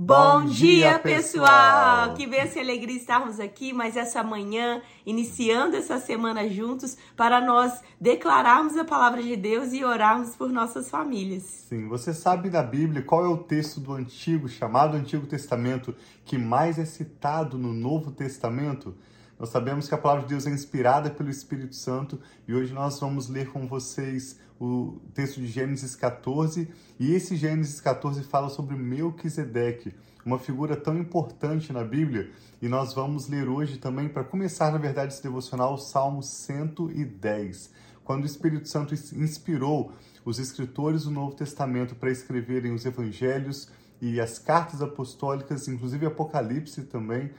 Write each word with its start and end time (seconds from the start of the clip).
Bom 0.00 0.44
dia, 0.44 0.96
pessoal! 1.00 2.14
Que 2.14 2.24
bênção 2.24 2.58
e 2.58 2.64
alegria 2.64 2.96
estarmos 2.96 3.40
aqui, 3.40 3.72
mas 3.72 3.96
essa 3.96 4.22
manhã, 4.22 4.80
iniciando 5.04 5.74
essa 5.74 5.98
semana 5.98 6.48
juntos, 6.48 6.96
para 7.16 7.40
nós 7.40 7.82
declararmos 8.00 8.76
a 8.76 8.84
palavra 8.84 9.20
de 9.20 9.34
Deus 9.34 9.72
e 9.72 9.84
orarmos 9.84 10.36
por 10.36 10.50
nossas 10.52 10.88
famílias. 10.88 11.42
Sim, 11.42 11.88
você 11.88 12.14
sabe 12.14 12.48
da 12.48 12.62
Bíblia 12.62 13.02
qual 13.02 13.24
é 13.24 13.28
o 13.28 13.38
texto 13.38 13.80
do 13.80 13.92
Antigo, 13.92 14.48
chamado 14.48 14.96
Antigo 14.96 15.26
Testamento, 15.26 15.92
que 16.24 16.38
mais 16.38 16.78
é 16.78 16.84
citado 16.84 17.58
no 17.58 17.72
Novo 17.72 18.12
Testamento? 18.12 18.94
Nós 19.38 19.50
sabemos 19.50 19.86
que 19.86 19.94
a 19.94 19.98
palavra 19.98 20.24
de 20.24 20.30
Deus 20.30 20.46
é 20.48 20.50
inspirada 20.50 21.10
pelo 21.10 21.30
Espírito 21.30 21.76
Santo 21.76 22.18
e 22.46 22.52
hoje 22.52 22.74
nós 22.74 22.98
vamos 22.98 23.28
ler 23.28 23.52
com 23.52 23.68
vocês 23.68 24.36
o 24.60 25.00
texto 25.14 25.40
de 25.40 25.46
Gênesis 25.46 25.94
14. 25.94 26.68
E 26.98 27.12
esse 27.14 27.36
Gênesis 27.36 27.80
14 27.80 28.24
fala 28.24 28.48
sobre 28.48 28.74
Melquisedeque, 28.74 29.94
uma 30.26 30.40
figura 30.40 30.74
tão 30.74 30.98
importante 30.98 31.72
na 31.72 31.84
Bíblia. 31.84 32.32
E 32.60 32.66
nós 32.66 32.92
vamos 32.92 33.28
ler 33.28 33.48
hoje 33.48 33.78
também, 33.78 34.08
para 34.08 34.24
começar, 34.24 34.72
na 34.72 34.78
verdade, 34.78 35.12
esse 35.12 35.22
devocional, 35.22 35.74
o 35.74 35.78
Salmo 35.78 36.20
110. 36.20 37.70
Quando 38.02 38.24
o 38.24 38.26
Espírito 38.26 38.68
Santo 38.68 38.92
inspirou 38.92 39.92
os 40.24 40.40
escritores 40.40 41.04
do 41.04 41.12
Novo 41.12 41.36
Testamento 41.36 41.94
para 41.94 42.10
escreverem 42.10 42.72
os 42.72 42.84
evangelhos 42.84 43.70
e 44.00 44.20
as 44.20 44.36
cartas 44.36 44.82
apostólicas, 44.82 45.68
inclusive 45.68 46.06
Apocalipse 46.06 46.82
também, 46.82 47.30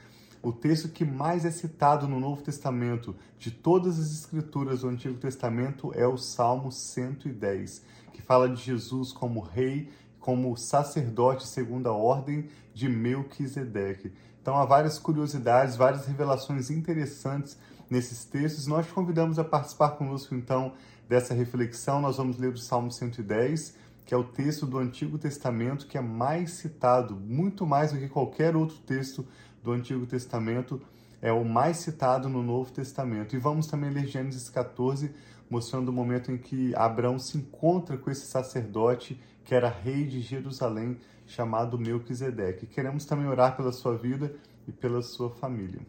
o 0.41 0.53
texto 0.53 0.87
que 0.87 1.03
mais 1.03 1.43
é 1.43 1.51
citado 1.51 2.07
no 2.07 2.19
Novo 2.19 2.41
Testamento 2.41 3.15
de 3.37 3.51
todas 3.51 3.99
as 3.99 4.11
escrituras 4.11 4.81
do 4.81 4.87
Antigo 4.87 5.17
Testamento 5.17 5.91
é 5.93 6.07
o 6.07 6.17
Salmo 6.17 6.71
110, 6.71 7.83
que 8.13 8.21
fala 8.21 8.47
de 8.47 8.61
Jesus 8.61 9.11
como 9.11 9.41
rei, 9.41 9.89
como 10.19 10.55
sacerdote 10.55 11.45
segundo 11.45 11.87
a 11.87 11.93
ordem 11.93 12.47
de 12.73 12.87
Melquisedeque. 12.87 14.13
Então 14.41 14.55
há 14.55 14.63
várias 14.63 14.97
curiosidades, 14.97 15.75
várias 15.75 16.05
revelações 16.05 16.69
interessantes 16.69 17.57
nesses 17.89 18.23
textos. 18.23 18.65
Nós 18.65 18.85
te 18.85 18.93
convidamos 18.93 19.37
a 19.39 19.43
participar 19.43 19.91
conosco 19.91 20.33
então 20.33 20.73
dessa 21.07 21.33
reflexão. 21.33 21.99
Nós 21.99 22.15
vamos 22.15 22.37
ler 22.37 22.53
o 22.53 22.57
Salmo 22.57 22.91
110, 22.91 23.75
que 24.05 24.13
é 24.13 24.17
o 24.17 24.23
texto 24.23 24.65
do 24.65 24.77
Antigo 24.77 25.17
Testamento 25.17 25.85
que 25.85 25.97
é 25.97 26.01
mais 26.01 26.51
citado, 26.51 27.15
muito 27.15 27.65
mais 27.65 27.91
do 27.91 27.99
que 27.99 28.07
qualquer 28.07 28.55
outro 28.55 28.77
texto 28.77 29.27
do 29.63 29.71
Antigo 29.71 30.05
Testamento 30.05 30.81
é 31.21 31.31
o 31.31 31.43
mais 31.43 31.77
citado 31.77 32.29
no 32.29 32.41
Novo 32.41 32.71
Testamento. 32.71 33.35
E 33.35 33.39
vamos 33.39 33.67
também 33.67 33.89
ler 33.89 34.07
Gênesis 34.07 34.49
14, 34.49 35.13
mostrando 35.49 35.89
o 35.89 35.93
momento 35.93 36.31
em 36.31 36.37
que 36.37 36.73
Abraão 36.75 37.19
se 37.19 37.37
encontra 37.37 37.97
com 37.97 38.09
esse 38.09 38.25
sacerdote 38.25 39.19
que 39.43 39.55
era 39.55 39.67
rei 39.67 40.05
de 40.05 40.21
Jerusalém, 40.21 40.97
chamado 41.25 41.77
Melquisedeque. 41.77 42.67
Queremos 42.67 43.05
também 43.05 43.27
orar 43.27 43.57
pela 43.57 43.71
sua 43.71 43.97
vida 43.97 44.33
e 44.67 44.71
pela 44.71 45.01
sua 45.01 45.29
família. 45.29 45.81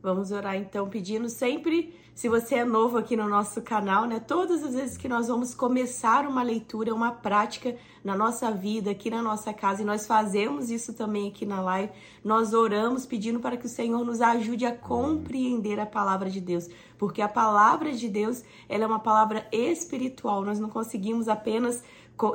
Vamos 0.00 0.30
orar 0.30 0.54
então 0.54 0.88
pedindo 0.88 1.28
sempre, 1.28 1.92
se 2.14 2.28
você 2.28 2.56
é 2.56 2.64
novo 2.64 2.96
aqui 2.96 3.16
no 3.16 3.28
nosso 3.28 3.60
canal, 3.62 4.04
né? 4.04 4.20
Todas 4.20 4.62
as 4.62 4.72
vezes 4.72 4.96
que 4.96 5.08
nós 5.08 5.26
vamos 5.26 5.54
começar 5.54 6.24
uma 6.24 6.40
leitura, 6.40 6.94
uma 6.94 7.10
prática 7.10 7.76
na 8.04 8.16
nossa 8.16 8.48
vida, 8.50 8.92
aqui 8.92 9.10
na 9.10 9.20
nossa 9.20 9.52
casa, 9.52 9.82
e 9.82 9.84
nós 9.84 10.06
fazemos 10.06 10.70
isso 10.70 10.94
também 10.94 11.28
aqui 11.28 11.44
na 11.44 11.60
live, 11.60 11.92
nós 12.24 12.54
oramos 12.54 13.06
pedindo 13.06 13.40
para 13.40 13.56
que 13.56 13.66
o 13.66 13.68
Senhor 13.68 14.04
nos 14.04 14.20
ajude 14.20 14.64
a 14.64 14.72
compreender 14.72 15.80
a 15.80 15.86
palavra 15.86 16.30
de 16.30 16.40
Deus, 16.40 16.68
porque 16.96 17.20
a 17.20 17.28
palavra 17.28 17.92
de 17.92 18.08
Deus, 18.08 18.44
ela 18.68 18.84
é 18.84 18.86
uma 18.86 19.00
palavra 19.00 19.48
espiritual. 19.50 20.44
Nós 20.44 20.60
não 20.60 20.68
conseguimos 20.68 21.28
apenas 21.28 21.82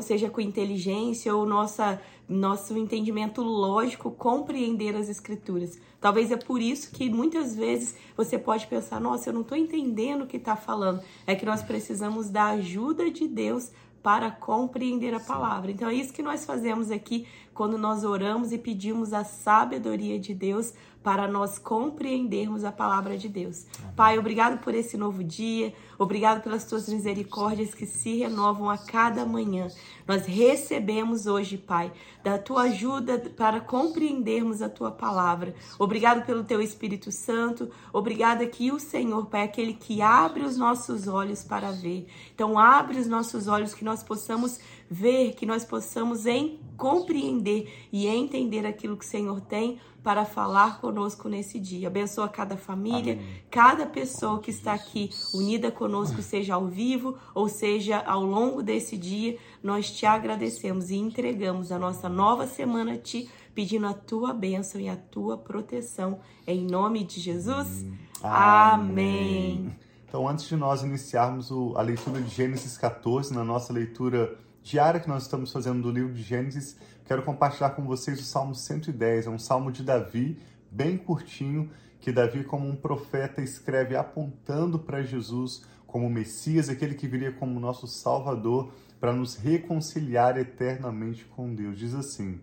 seja 0.02 0.30
com 0.30 0.42
inteligência 0.42 1.36
ou 1.36 1.46
nossa, 1.46 2.02
nosso 2.28 2.78
entendimento 2.78 3.42
lógico, 3.42 4.12
compreender 4.12 4.96
as 4.96 5.10
escrituras. 5.10 5.80
Talvez 6.00 6.32
é 6.32 6.38
por 6.38 6.62
isso 6.62 6.92
que 6.92 7.10
muitas 7.10 7.56
vezes 7.56 7.96
você 8.16 8.38
pode 8.38 8.68
pensar: 8.68 9.00
nossa, 9.00 9.30
eu 9.30 9.34
não 9.34 9.42
estou 9.42 9.58
entendendo 9.58 10.24
o 10.24 10.28
que 10.28 10.38
está 10.38 10.56
falando. 10.56 11.02
É 11.26 11.36
que 11.36 11.46
nós 11.46 11.62
precisamos 11.62 12.30
da 12.30 12.48
ajuda 12.48 13.10
de 13.10 13.28
Deus 13.28 13.72
para 14.04 14.30
compreender 14.30 15.14
a 15.14 15.20
palavra. 15.20 15.72
Então 15.72 15.88
é 15.88 15.94
isso 15.94 16.12
que 16.12 16.22
nós 16.22 16.44
fazemos 16.44 16.92
aqui 16.92 17.26
quando 17.54 17.78
nós 17.78 18.04
oramos 18.04 18.52
e 18.52 18.58
pedimos 18.58 19.14
a 19.14 19.24
sabedoria 19.24 20.20
de 20.20 20.34
Deus 20.34 20.74
para 21.04 21.28
nós 21.28 21.60
compreendermos 21.60 22.64
a 22.64 22.72
palavra 22.72 23.18
de 23.18 23.28
Deus. 23.28 23.66
Pai, 23.96 24.18
obrigado 24.18 24.60
por 24.60 24.74
esse 24.74 24.96
novo 24.96 25.24
dia, 25.24 25.74
obrigado 26.00 26.42
pelas 26.42 26.66
tuas 26.66 26.88
misericórdias 26.88 27.74
que 27.74 27.86
se 27.86 28.20
renovam 28.20 28.70
a 28.70 28.78
cada 28.78 29.26
manhã. 29.26 29.68
Nós 30.08 30.26
recebemos 30.26 31.28
hoje, 31.28 31.58
Pai, 31.58 31.92
da 32.24 32.38
tua 32.38 32.64
ajuda 32.64 33.20
para 33.36 33.60
compreendermos 33.60 34.62
a 34.62 34.70
tua 34.70 34.92
palavra. 34.92 35.54
Obrigado 35.78 36.26
pelo 36.26 36.44
teu 36.44 36.62
Espírito 36.62 37.12
Santo, 37.12 37.70
obrigado 37.92 38.48
que 38.48 38.72
o 38.72 38.80
Senhor, 38.80 39.26
Pai, 39.26 39.42
é 39.42 39.44
aquele 39.44 39.74
que 39.74 40.02
abre 40.02 40.44
os 40.44 40.58
nossos 40.58 41.08
olhos 41.08 41.44
para 41.44 41.72
ver. 41.72 42.08
Então, 42.34 42.58
abre 42.58 42.98
os 42.98 43.08
nossos 43.08 43.48
olhos 43.48 43.74
que 43.74 43.84
nós 43.84 44.02
possamos 44.02 44.60
ver, 44.90 45.34
que 45.34 45.46
nós 45.46 45.66
possamos 45.66 46.26
em 46.26 46.60
compreender 46.78 47.88
e 47.92 48.08
entender 48.08 48.66
aquilo 48.66 48.98
que 48.98 49.06
o 49.06 49.08
Senhor 49.08 49.42
tem 49.42 49.80
para 50.04 50.26
falar 50.26 50.82
conosco 50.82 51.30
nesse 51.30 51.60
dia. 51.60 51.88
Abençoa 51.88 52.28
cada 52.28 52.58
família, 52.58 53.14
Amém. 53.14 53.44
cada 53.50 53.86
pessoa 53.86 54.40
que 54.40 54.52
está 54.52 54.74
aqui 54.74 55.10
unida 55.34 55.72
conosco, 55.72 56.22
seja 56.22 56.56
ao 56.56 56.68
vivo 56.68 57.18
ou 57.34 57.48
seja 57.48 58.00
ao 58.00 58.24
longo 58.24 58.62
desse 58.62 58.98
dia. 58.98 59.38
Nós 59.64 59.90
te 59.90 60.06
agradecemos 60.06 60.90
e 60.90 60.96
entregamos 60.96 61.72
a 61.72 61.80
nossa 61.80 62.10
nova 62.10 62.46
semana 62.46 62.94
a 62.94 62.98
ti, 62.98 63.30
pedindo 63.56 63.88
a 63.88 63.94
tua 63.94 64.34
bênção 64.34 64.82
e 64.82 64.90
a 64.90 64.98
tua 64.98 65.38
proteção. 65.38 66.20
Em 66.46 66.66
nome 66.66 67.04
de 67.04 67.22
Jesus. 67.22 67.86
Amém. 68.22 69.64
Amém. 69.64 69.76
Então, 70.06 70.28
antes 70.28 70.46
de 70.46 70.56
nós 70.56 70.84
iniciarmos 70.84 71.50
a 71.76 71.82
leitura 71.82 72.22
de 72.22 72.30
Gênesis 72.30 72.78
14, 72.78 73.34
na 73.34 73.44
nossa 73.44 73.74
leitura 73.74 74.38
diária 74.62 75.00
que 75.00 75.10
nós 75.10 75.24
estamos 75.24 75.52
fazendo 75.52 75.82
do 75.82 75.92
livro 75.92 76.14
de 76.14 76.22
Gênesis, 76.22 76.78
quero 77.06 77.24
compartilhar 77.24 77.72
com 77.72 77.84
vocês 77.84 78.20
o 78.20 78.24
Salmo 78.24 78.56
110. 78.56 79.28
É 79.28 79.30
um 79.30 79.40
salmo 79.40 79.72
de 79.72 79.84
Davi, 79.84 80.40
bem 80.72 80.98
curtinho, 80.98 81.70
que 82.00 82.12
Davi, 82.12 82.44
como 82.44 82.68
um 82.68 82.76
profeta, 82.76 83.42
escreve 83.42 83.96
apontando 83.96 84.78
para 84.80 85.04
Jesus 85.04 85.64
como 85.86 86.10
Messias, 86.10 86.70
aquele 86.70 86.96
que 86.96 87.08
viria 87.08 87.32
como 87.32 87.60
nosso 87.60 87.88
Salvador, 87.88 88.74
para 89.00 89.14
nos 89.14 89.36
reconciliar 89.36 90.38
eternamente 90.38 91.26
com 91.26 91.54
Deus. 91.54 91.78
Diz 91.78 91.94
assim, 91.94 92.40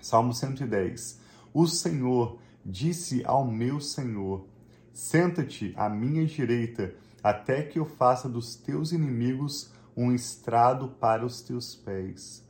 Salmo 0.00 0.32
110: 0.34 1.20
O 1.52 1.66
Senhor 1.66 2.38
disse 2.64 3.22
ao 3.24 3.46
meu 3.46 3.80
Senhor: 3.80 4.46
Senta-te 4.92 5.72
à 5.76 5.88
minha 5.88 6.26
direita, 6.26 6.94
até 7.22 7.62
que 7.62 7.78
eu 7.78 7.84
faça 7.84 8.28
dos 8.28 8.54
teus 8.54 8.92
inimigos 8.92 9.72
um 9.96 10.12
estrado 10.12 10.88
para 11.00 11.24
os 11.24 11.40
teus 11.40 11.74
pés. 11.74 12.44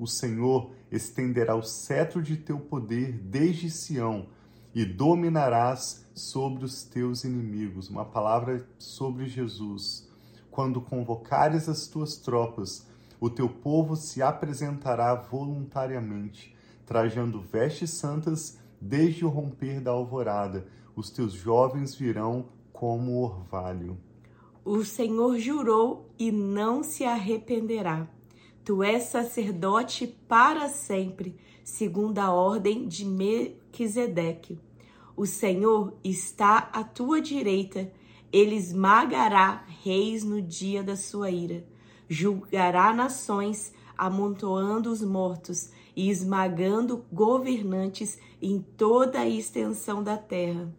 O 0.00 0.06
Senhor 0.06 0.70
estenderá 0.90 1.54
o 1.54 1.62
cetro 1.62 2.22
de 2.22 2.34
teu 2.34 2.58
poder 2.58 3.12
desde 3.12 3.70
Sião 3.70 4.28
e 4.74 4.82
dominarás 4.82 6.06
sobre 6.14 6.64
os 6.64 6.84
teus 6.84 7.22
inimigos. 7.22 7.90
Uma 7.90 8.06
palavra 8.06 8.66
sobre 8.78 9.28
Jesus. 9.28 10.08
Quando 10.50 10.80
convocares 10.80 11.68
as 11.68 11.86
tuas 11.86 12.16
tropas, 12.16 12.86
o 13.20 13.28
teu 13.28 13.46
povo 13.46 13.94
se 13.94 14.22
apresentará 14.22 15.14
voluntariamente, 15.14 16.56
trajando 16.86 17.38
vestes 17.38 17.90
santas 17.90 18.58
desde 18.80 19.26
o 19.26 19.28
romper 19.28 19.82
da 19.82 19.90
alvorada. 19.90 20.66
Os 20.96 21.10
teus 21.10 21.34
jovens 21.34 21.94
virão 21.94 22.46
como 22.72 23.22
orvalho. 23.22 23.98
O 24.64 24.82
Senhor 24.82 25.38
jurou 25.38 26.08
e 26.18 26.32
não 26.32 26.82
se 26.82 27.04
arrependerá. 27.04 28.08
Tu 28.64 28.82
és 28.82 29.04
sacerdote 29.04 30.06
para 30.28 30.68
sempre, 30.68 31.34
segundo 31.64 32.18
a 32.18 32.30
ordem 32.30 32.86
de 32.86 33.04
Melquisedeque. 33.04 34.58
O 35.16 35.26
Senhor 35.26 35.94
está 36.04 36.70
à 36.72 36.84
tua 36.84 37.20
direita, 37.20 37.90
ele 38.32 38.54
esmagará 38.54 39.64
reis 39.82 40.22
no 40.22 40.40
dia 40.40 40.82
da 40.82 40.96
sua 40.96 41.30
ira. 41.30 41.64
Julgará 42.08 42.92
nações, 42.92 43.72
amontoando 43.96 44.90
os 44.90 45.02
mortos 45.02 45.70
e 45.96 46.10
esmagando 46.10 47.04
governantes 47.12 48.18
em 48.40 48.60
toda 48.60 49.20
a 49.20 49.28
extensão 49.28 50.02
da 50.02 50.16
terra. 50.16 50.72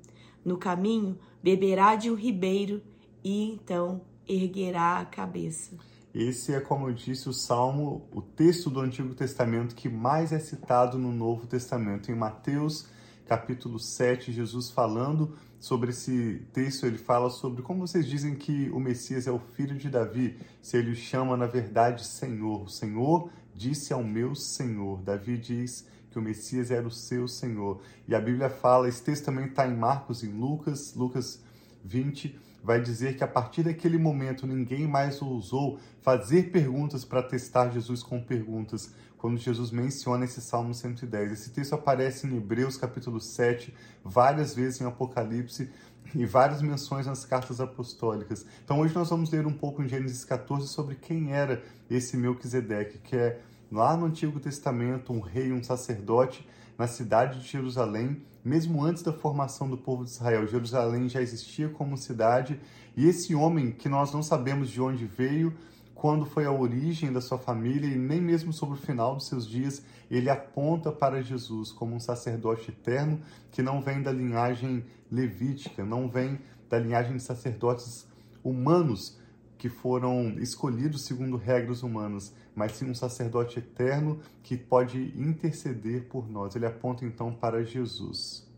No 0.44 0.57
caminho, 0.57 1.17
beberá 1.41 1.95
de 1.95 2.09
um 2.09 2.15
ribeiro 2.15 2.81
e 3.23 3.44
então 3.44 4.01
erguerá 4.27 5.00
a 5.00 5.05
cabeça. 5.05 5.77
Esse 6.13 6.53
é, 6.53 6.59
como 6.59 6.89
eu 6.89 6.93
disse, 6.93 7.29
o 7.29 7.33
salmo, 7.33 8.05
o 8.11 8.21
texto 8.21 8.69
do 8.69 8.81
Antigo 8.81 9.13
Testamento 9.13 9.73
que 9.73 9.87
mais 9.87 10.33
é 10.33 10.39
citado 10.39 10.97
no 10.97 11.11
Novo 11.11 11.47
Testamento. 11.47 12.11
Em 12.11 12.15
Mateus 12.15 12.85
capítulo 13.25 13.79
7, 13.79 14.29
Jesus 14.29 14.69
falando 14.71 15.37
sobre 15.57 15.91
esse 15.91 16.45
texto, 16.51 16.85
ele 16.85 16.97
fala 16.97 17.29
sobre 17.29 17.61
como 17.61 17.87
vocês 17.87 18.05
dizem 18.05 18.35
que 18.35 18.69
o 18.71 18.79
Messias 18.79 19.25
é 19.25 19.31
o 19.31 19.39
filho 19.39 19.77
de 19.77 19.89
Davi, 19.89 20.37
se 20.61 20.75
ele 20.75 20.91
o 20.91 20.95
chama 20.95 21.37
na 21.37 21.45
verdade 21.45 22.05
Senhor. 22.05 22.63
O 22.63 22.67
Senhor 22.67 23.29
disse 23.55 23.93
ao 23.93 24.03
meu 24.03 24.35
Senhor. 24.35 25.01
Davi 25.01 25.37
diz 25.37 25.87
que 26.09 26.19
o 26.19 26.21
Messias 26.21 26.71
era 26.71 26.85
o 26.85 26.91
seu 26.91 27.25
Senhor. 27.25 27.79
E 28.05 28.13
a 28.13 28.19
Bíblia 28.19 28.49
fala, 28.49 28.89
esse 28.89 29.01
texto 29.01 29.23
também 29.23 29.45
está 29.45 29.65
em 29.65 29.77
Marcos, 29.77 30.25
em 30.25 30.31
Lucas, 30.33 30.93
Lucas 30.93 31.41
20, 31.85 32.37
vai 32.63 32.79
dizer 32.79 33.17
que 33.17 33.23
a 33.23 33.27
partir 33.27 33.63
daquele 33.63 33.97
momento 33.97 34.45
ninguém 34.45 34.87
mais 34.87 35.21
ousou 35.21 35.79
fazer 36.01 36.51
perguntas 36.51 37.03
para 37.03 37.23
testar 37.23 37.69
Jesus 37.71 38.03
com 38.03 38.21
perguntas, 38.21 38.93
quando 39.17 39.37
Jesus 39.37 39.71
menciona 39.71 40.25
esse 40.25 40.41
Salmo 40.41 40.73
110. 40.73 41.31
Esse 41.31 41.49
texto 41.51 41.73
aparece 41.73 42.27
em 42.27 42.37
Hebreus 42.37 42.77
capítulo 42.77 43.19
7, 43.19 43.73
várias 44.03 44.55
vezes 44.55 44.81
em 44.81 44.85
Apocalipse 44.85 45.69
e 46.15 46.25
várias 46.25 46.61
menções 46.61 47.05
nas 47.05 47.25
cartas 47.25 47.61
apostólicas. 47.61 48.45
Então 48.63 48.79
hoje 48.79 48.95
nós 48.95 49.09
vamos 49.09 49.31
ler 49.31 49.45
um 49.45 49.53
pouco 49.53 49.81
em 49.81 49.87
Gênesis 49.87 50.25
14 50.25 50.67
sobre 50.67 50.95
quem 50.95 51.33
era 51.33 51.63
esse 51.89 52.17
Melquisedeque, 52.17 52.97
que 52.99 53.15
é 53.15 53.39
lá 53.71 53.95
no 53.95 54.05
Antigo 54.05 54.39
Testamento 54.39 55.13
um 55.13 55.19
rei, 55.19 55.51
um 55.51 55.63
sacerdote 55.63 56.45
na 56.81 56.87
cidade 56.87 57.41
de 57.41 57.47
Jerusalém, 57.47 58.23
mesmo 58.43 58.83
antes 58.83 59.03
da 59.03 59.13
formação 59.13 59.69
do 59.69 59.77
povo 59.77 60.03
de 60.03 60.09
Israel. 60.09 60.47
Jerusalém 60.47 61.07
já 61.07 61.21
existia 61.21 61.69
como 61.69 61.95
cidade 61.95 62.59
e 62.97 63.07
esse 63.07 63.35
homem 63.35 63.71
que 63.71 63.87
nós 63.87 64.11
não 64.11 64.23
sabemos 64.23 64.67
de 64.67 64.81
onde 64.81 65.05
veio, 65.05 65.53
quando 65.93 66.25
foi 66.25 66.43
a 66.45 66.51
origem 66.51 67.13
da 67.13 67.21
sua 67.21 67.37
família 67.37 67.85
e 67.85 67.95
nem 67.95 68.19
mesmo 68.19 68.51
sobre 68.51 68.79
o 68.79 68.81
final 68.81 69.15
dos 69.15 69.27
seus 69.27 69.47
dias, 69.47 69.83
ele 70.09 70.27
aponta 70.27 70.91
para 70.91 71.21
Jesus 71.21 71.71
como 71.71 71.93
um 71.93 71.99
sacerdote 71.99 72.71
eterno 72.71 73.21
que 73.51 73.61
não 73.61 73.79
vem 73.79 74.01
da 74.01 74.11
linhagem 74.11 74.83
levítica, 75.11 75.85
não 75.85 76.09
vem 76.09 76.39
da 76.67 76.79
linhagem 76.79 77.15
de 77.15 77.21
sacerdotes 77.21 78.07
humanos 78.43 79.19
que 79.61 79.69
foram 79.69 80.39
escolhidos 80.39 81.03
segundo 81.03 81.37
regras 81.37 81.83
humanas, 81.83 82.35
mas 82.55 82.71
sim 82.71 82.89
um 82.89 82.95
sacerdote 82.95 83.59
eterno 83.59 84.19
que 84.41 84.57
pode 84.57 85.13
interceder 85.15 86.07
por 86.07 86.27
nós. 86.27 86.55
Ele 86.55 86.65
aponta 86.65 87.05
então 87.05 87.31
para 87.31 87.63
Jesus. 87.63 88.51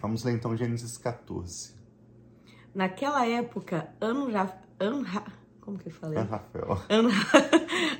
Vamos 0.00 0.24
ler 0.24 0.32
então 0.32 0.56
Gênesis 0.56 0.98
14. 0.98 1.72
Naquela 2.74 3.24
época, 3.28 3.94
Anra, 4.02 4.60
Anra, 4.80 5.24
como 5.60 5.78
que 5.78 5.86
eu 5.86 5.92
falei? 5.92 6.18
Anrafel. 6.18 6.82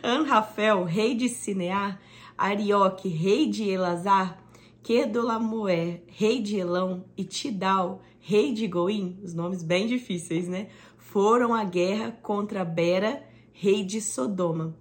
Anrafel, 0.03 0.83
rei 0.91 1.15
de 1.15 1.29
Sinear, 1.29 2.01
Arioque, 2.37 3.09
rei 3.09 3.49
de 3.49 3.71
Elazar, 3.71 4.43
Kedolamoé, 4.83 6.03
rei 6.09 6.43
de 6.43 6.57
Elão, 6.57 7.05
e 7.17 7.23
Tidal, 7.23 8.03
rei 8.19 8.53
de 8.53 8.67
Goim, 8.67 9.21
os 9.23 9.33
nomes 9.35 9.63
bem 9.63 9.87
difíceis, 9.87 10.49
né? 10.49 10.69
Foram 11.11 11.55
à 11.55 11.65
guerra 11.65 12.13
contra 12.21 12.63
Bera, 12.67 13.27
rei 13.51 13.83
de 13.83 13.99
Sodoma, 13.99 14.77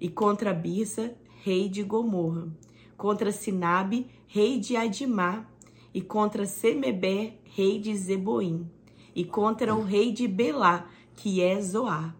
e 0.00 0.08
contra 0.08 0.54
Birsa, 0.54 1.14
rei 1.44 1.68
de 1.68 1.82
Gomorra, 1.82 2.48
contra 2.96 3.30
Sinabe, 3.30 4.06
rei 4.26 4.58
de 4.58 4.74
Adimá, 4.74 5.46
e 5.92 6.00
contra 6.00 6.46
Semebé, 6.46 7.40
rei 7.44 7.78
de 7.78 7.94
Zeboim, 7.94 8.70
e 9.14 9.22
contra 9.22 9.74
o 9.74 9.82
rei 9.82 10.12
de 10.12 10.26
Belá, 10.26 10.88
que 11.14 11.42
é 11.42 11.60
Zoar. 11.60 12.16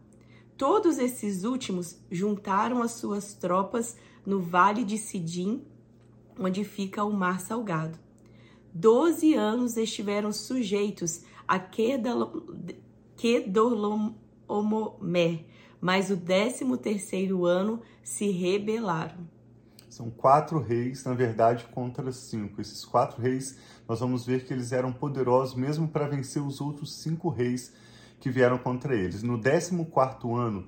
Todos 0.54 0.98
esses 0.98 1.42
últimos 1.42 1.98
juntaram 2.10 2.82
as 2.82 2.90
suas 2.92 3.32
tropas 3.32 3.96
no 4.26 4.38
vale 4.42 4.84
de 4.84 4.98
Sidim, 4.98 5.64
onde 6.38 6.62
fica 6.62 7.04
o 7.04 7.12
mar 7.14 7.40
salgado. 7.40 7.98
Doze 8.70 9.32
anos 9.32 9.78
estiveram 9.78 10.30
sujeitos 10.30 11.22
a 11.48 11.58
Kedorlaomer, 13.20 14.14
mas 15.78 16.08
o 16.08 16.16
décimo 16.16 16.78
terceiro 16.78 17.44
ano 17.44 17.82
se 18.02 18.30
rebelaram. 18.30 19.28
São 19.90 20.08
quatro 20.08 20.58
reis, 20.58 21.04
na 21.04 21.12
verdade, 21.12 21.66
contra 21.70 22.10
cinco. 22.12 22.62
Esses 22.62 22.82
quatro 22.82 23.20
reis, 23.20 23.58
nós 23.86 24.00
vamos 24.00 24.24
ver 24.24 24.46
que 24.46 24.54
eles 24.54 24.72
eram 24.72 24.90
poderosos 24.90 25.54
mesmo 25.54 25.86
para 25.86 26.08
vencer 26.08 26.42
os 26.42 26.62
outros 26.62 26.94
cinco 26.94 27.28
reis 27.28 27.74
que 28.18 28.30
vieram 28.30 28.56
contra 28.56 28.96
eles. 28.96 29.22
No 29.22 29.38
14 29.38 30.26
ano, 30.34 30.66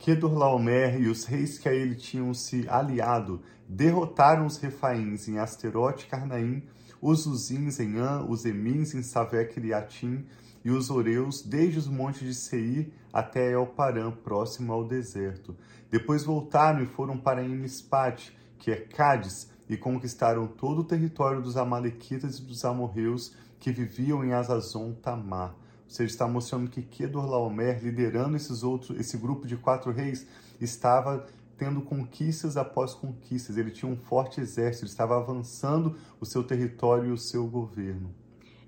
Kedorlaomer 0.00 1.00
e 1.00 1.06
os 1.06 1.26
reis 1.26 1.60
que 1.60 1.68
a 1.68 1.72
ele 1.72 1.94
tinham 1.94 2.34
se 2.34 2.68
aliado 2.68 3.40
derrotaram 3.68 4.46
os 4.46 4.56
refaíns 4.56 5.28
em 5.28 5.38
Asterote 5.38 6.06
e 6.06 6.08
Carnaim, 6.08 6.64
os 7.00 7.24
uzins 7.26 7.78
em 7.78 7.98
An, 7.98 8.24
os 8.28 8.44
emins 8.44 8.94
em 8.94 9.02
Savec 9.02 9.60
e 9.60 9.72
Atim, 9.72 10.26
e 10.68 10.70
os 10.70 10.90
oreus 10.90 11.40
desde 11.40 11.78
os 11.78 11.88
montes 11.88 12.20
de 12.20 12.34
Seir 12.34 12.92
até 13.10 13.54
Elparã, 13.54 14.10
próximo 14.10 14.70
ao 14.70 14.84
deserto. 14.84 15.56
Depois 15.90 16.24
voltaram 16.24 16.82
e 16.82 16.86
foram 16.86 17.16
para 17.16 17.42
Emispate, 17.42 18.36
que 18.58 18.70
é 18.70 18.76
Cádiz, 18.76 19.50
e 19.66 19.78
conquistaram 19.78 20.46
todo 20.46 20.80
o 20.80 20.84
território 20.84 21.40
dos 21.40 21.56
amalequitas 21.56 22.38
e 22.38 22.42
dos 22.42 22.66
amorreus 22.66 23.32
que 23.58 23.72
viviam 23.72 24.22
em 24.22 24.34
Azazon 24.34 24.92
Tamar. 24.92 25.54
Ou 25.84 25.90
seja, 25.90 26.12
está 26.12 26.28
mostrando 26.28 26.68
que 26.68 26.82
Kedorlaomer, 26.82 27.82
liderando 27.82 28.36
esses 28.36 28.62
outros, 28.62 29.00
esse 29.00 29.16
grupo 29.16 29.46
de 29.46 29.56
quatro 29.56 29.90
reis, 29.90 30.26
estava 30.60 31.26
tendo 31.56 31.80
conquistas 31.80 32.58
após 32.58 32.92
conquistas. 32.92 33.56
Ele 33.56 33.70
tinha 33.70 33.90
um 33.90 33.96
forte 33.96 34.38
exército, 34.38 34.84
ele 34.84 34.90
estava 34.90 35.16
avançando 35.16 35.96
o 36.20 36.26
seu 36.26 36.44
território 36.44 37.08
e 37.08 37.12
o 37.12 37.16
seu 37.16 37.46
governo. 37.46 38.14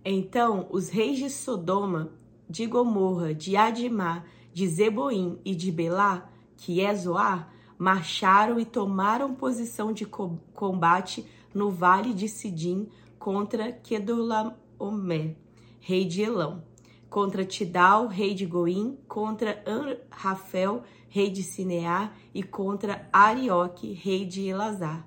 Então 0.05 0.67
os 0.71 0.89
reis 0.89 1.19
de 1.19 1.29
Sodoma, 1.29 2.13
de 2.49 2.67
Gomorra, 2.67 3.35
de 3.35 3.57
Adimá, 3.57 4.25
de 4.53 4.67
Zeboim 4.67 5.39
e 5.45 5.55
de 5.55 5.71
Belá, 5.71 6.31
que 6.57 6.81
é 6.81 6.95
Zoar, 6.95 7.53
marcharam 7.79 8.59
e 8.59 8.65
tomaram 8.65 9.35
posição 9.35 9.93
de 9.93 10.05
combate 10.05 11.27
no 11.55 11.71
vale 11.71 12.13
de 12.13 12.29
Sidim 12.29 12.89
contra 13.19 13.73
Kedorlaomer, 13.73 15.37
rei 15.81 16.05
de 16.05 16.23
Elão 16.23 16.63
contra 17.11 17.45
Tidal, 17.45 18.07
rei 18.07 18.33
de 18.33 18.47
Goim, 18.47 18.97
contra 19.09 19.63
Anrafel, 19.67 20.85
rei 21.09 21.29
de 21.29 21.43
Sinear, 21.43 22.17
e 22.33 22.41
contra 22.41 23.09
Arioque, 23.13 23.93
rei 23.93 24.25
de 24.25 24.47
Elazar. 24.47 25.07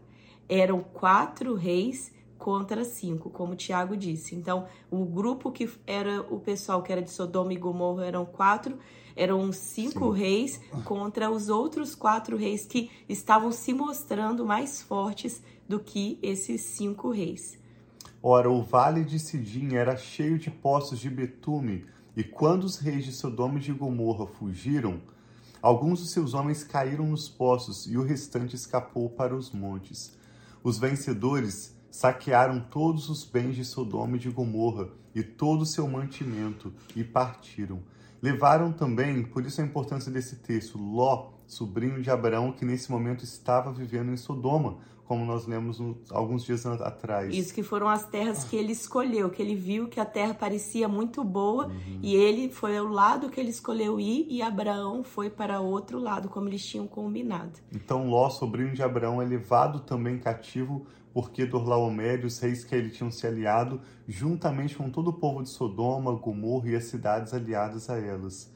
Eram 0.49 0.83
quatro 0.83 1.55
reis 1.55 2.13
contra 2.43 2.83
cinco, 2.83 3.29
como 3.29 3.55
Tiago 3.55 3.95
disse. 3.95 4.35
Então, 4.35 4.67
o 4.91 5.05
grupo 5.05 5.49
que 5.49 5.69
era 5.87 6.19
o 6.29 6.41
pessoal 6.41 6.83
que 6.83 6.91
era 6.91 7.01
de 7.01 7.09
Sodoma 7.09 7.53
e 7.53 7.55
Gomorra 7.55 8.05
eram 8.05 8.25
quatro, 8.25 8.77
eram 9.15 9.49
cinco 9.53 10.13
Sim. 10.13 10.19
reis 10.19 10.61
contra 10.83 11.31
os 11.31 11.47
outros 11.47 11.95
quatro 11.95 12.35
reis 12.35 12.65
que 12.65 12.91
estavam 13.07 13.49
se 13.49 13.73
mostrando 13.73 14.45
mais 14.45 14.81
fortes 14.81 15.41
do 15.69 15.79
que 15.79 16.19
esses 16.21 16.59
cinco 16.59 17.11
reis. 17.11 17.57
Ora, 18.21 18.51
o 18.51 18.61
vale 18.61 19.05
de 19.05 19.19
Sidim 19.19 19.75
era 19.75 19.95
cheio 19.95 20.37
de 20.37 20.51
poços 20.51 20.99
de 20.99 21.09
betume, 21.09 21.85
e 22.13 22.25
quando 22.25 22.65
os 22.65 22.77
reis 22.77 23.05
de 23.05 23.13
Sodoma 23.13 23.57
e 23.57 23.61
de 23.61 23.71
Gomorra 23.71 24.27
fugiram, 24.27 25.01
alguns 25.61 26.01
dos 26.01 26.11
seus 26.11 26.33
homens 26.33 26.61
caíram 26.61 27.05
nos 27.07 27.29
poços 27.29 27.87
e 27.87 27.97
o 27.97 28.03
restante 28.03 28.53
escapou 28.53 29.09
para 29.09 29.33
os 29.33 29.49
montes. 29.49 30.17
Os 30.61 30.77
vencedores 30.77 31.72
saquearam 31.93 32.59
todos 32.59 33.07
os 33.07 33.23
bens 33.23 33.55
de 33.55 33.63
Sodoma 33.63 34.15
e 34.15 34.19
de 34.19 34.27
Gomorra 34.27 34.89
e 35.13 35.21
todo 35.21 35.61
o 35.61 35.65
seu 35.65 35.87
mantimento 35.87 36.73
e 36.95 37.03
partiram. 37.03 37.83
Levaram 38.19 38.71
também, 38.71 39.21
por 39.23 39.45
isso 39.45 39.61
a 39.61 39.63
importância 39.63 40.11
desse 40.11 40.37
texto, 40.37 40.79
Ló, 40.79 41.29
sobrinho 41.45 42.01
de 42.01 42.09
Abraão, 42.09 42.51
que 42.51 42.65
nesse 42.65 42.91
momento 42.91 43.23
estava 43.23 43.71
vivendo 43.71 44.11
em 44.11 44.17
Sodoma, 44.17 44.79
como 45.05 45.23
nós 45.23 45.45
lemos 45.45 45.79
alguns 46.09 46.43
dias 46.43 46.65
atrás. 46.65 47.31
Isso 47.31 47.53
que 47.53 47.61
foram 47.61 47.87
as 47.87 48.07
terras 48.07 48.43
que 48.43 48.55
ele 48.55 48.71
escolheu, 48.71 49.29
que 49.29 49.39
ele 49.39 49.53
viu 49.53 49.87
que 49.87 49.99
a 49.99 50.05
terra 50.05 50.33
parecia 50.33 50.87
muito 50.87 51.23
boa 51.23 51.67
uhum. 51.67 51.99
e 52.01 52.15
ele 52.15 52.49
foi 52.49 52.75
ao 52.75 52.87
lado 52.87 53.29
que 53.29 53.39
ele 53.39 53.51
escolheu 53.51 53.99
ir 53.99 54.25
e 54.29 54.41
Abraão 54.41 55.03
foi 55.03 55.29
para 55.29 55.61
outro 55.61 55.99
lado, 55.99 56.27
como 56.27 56.49
eles 56.49 56.65
tinham 56.65 56.87
combinado. 56.87 57.59
Então 57.71 58.09
Ló, 58.09 58.31
sobrinho 58.31 58.73
de 58.73 58.81
Abraão, 58.81 59.21
é 59.21 59.25
levado 59.25 59.81
também 59.81 60.17
cativo 60.17 60.87
porque 61.13 61.45
Dorlaomer 61.45 62.21
e 62.21 62.25
os 62.25 62.39
reis 62.39 62.63
que 62.63 62.73
ele 62.73 62.89
tinham 62.89 63.11
se 63.11 63.27
aliado, 63.27 63.79
juntamente 64.07 64.75
com 64.75 64.89
todo 64.89 65.09
o 65.09 65.13
povo 65.13 65.43
de 65.43 65.49
Sodoma, 65.49 66.11
Gomorra 66.13 66.69
e 66.69 66.75
as 66.75 66.85
cidades 66.85 67.33
aliadas 67.33 67.89
a 67.89 67.99
elas. 67.99 68.51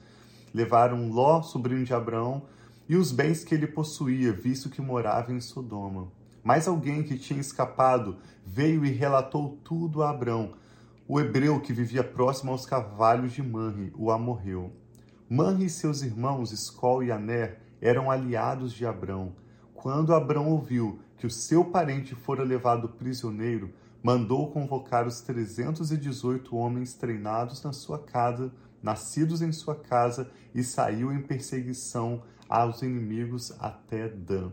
Levaram 0.53 1.09
Ló, 1.09 1.43
sobrinho 1.43 1.85
de 1.85 1.93
Abraão, 1.93 2.43
e 2.89 2.95
os 2.95 3.11
bens 3.11 3.43
que 3.43 3.53
ele 3.53 3.67
possuía, 3.67 4.31
visto 4.31 4.69
que 4.69 4.81
morava 4.81 5.31
em 5.31 5.39
Sodoma. 5.39 6.11
Mas 6.43 6.67
alguém 6.67 7.03
que 7.03 7.17
tinha 7.17 7.39
escapado 7.39 8.17
veio 8.45 8.83
e 8.85 8.89
relatou 8.89 9.59
tudo 9.63 10.01
a 10.01 10.09
Abrão, 10.09 10.53
o 11.07 11.19
hebreu 11.19 11.59
que 11.61 11.71
vivia 11.71 12.03
próximo 12.03 12.51
aos 12.51 12.65
cavalos 12.65 13.33
de 13.33 13.43
Manri, 13.43 13.93
o 13.95 14.09
amorreu. 14.09 14.71
Manri 15.29 15.65
e 15.65 15.69
seus 15.69 16.01
irmãos, 16.01 16.51
Escol 16.51 17.03
e 17.03 17.11
Aner, 17.11 17.59
eram 17.79 18.09
aliados 18.09 18.73
de 18.73 18.85
Abrão. 18.85 19.33
Quando 19.73 20.13
Abrão 20.13 20.49
ouviu 20.49 20.99
que 21.17 21.25
o 21.25 21.31
seu 21.31 21.65
parente 21.65 22.15
fora 22.15 22.43
levado 22.43 22.89
prisioneiro, 22.89 23.73
mandou 24.01 24.51
convocar 24.51 25.07
os 25.07 25.21
318 25.21 26.55
homens 26.55 26.93
treinados 26.93 27.63
na 27.63 27.73
sua 27.73 27.99
casa, 27.99 28.53
nascidos 28.81 29.41
em 29.41 29.51
sua 29.51 29.75
casa, 29.75 30.31
e 30.53 30.63
saiu 30.63 31.11
em 31.11 31.21
perseguição 31.21 32.23
aos 32.47 32.81
inimigos 32.81 33.51
até 33.59 34.07
Dan. 34.07 34.51